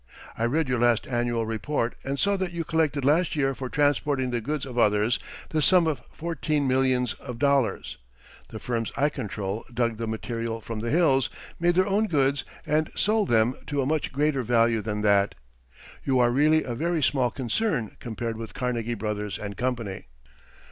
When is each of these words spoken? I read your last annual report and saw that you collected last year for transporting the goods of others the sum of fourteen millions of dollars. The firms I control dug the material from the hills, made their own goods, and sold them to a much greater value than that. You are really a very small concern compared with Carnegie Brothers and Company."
I 0.35 0.45
read 0.45 0.67
your 0.67 0.79
last 0.79 1.05
annual 1.07 1.45
report 1.45 1.93
and 2.03 2.19
saw 2.19 2.35
that 2.37 2.51
you 2.53 2.63
collected 2.63 3.05
last 3.05 3.35
year 3.35 3.53
for 3.53 3.69
transporting 3.69 4.31
the 4.31 4.41
goods 4.41 4.65
of 4.65 4.79
others 4.79 5.19
the 5.49 5.61
sum 5.61 5.85
of 5.85 6.01
fourteen 6.11 6.67
millions 6.67 7.13
of 7.13 7.37
dollars. 7.37 7.99
The 8.47 8.57
firms 8.57 8.91
I 8.97 9.09
control 9.09 9.63
dug 9.71 9.97
the 9.97 10.07
material 10.07 10.59
from 10.59 10.79
the 10.79 10.89
hills, 10.89 11.29
made 11.59 11.75
their 11.75 11.85
own 11.85 12.07
goods, 12.07 12.43
and 12.65 12.89
sold 12.95 13.29
them 13.29 13.53
to 13.67 13.83
a 13.83 13.85
much 13.85 14.11
greater 14.11 14.41
value 14.41 14.81
than 14.81 15.01
that. 15.01 15.35
You 16.03 16.19
are 16.19 16.31
really 16.31 16.63
a 16.63 16.73
very 16.73 17.03
small 17.03 17.29
concern 17.29 17.95
compared 17.99 18.37
with 18.37 18.55
Carnegie 18.55 18.95
Brothers 18.95 19.37
and 19.37 19.55
Company." 19.55 20.07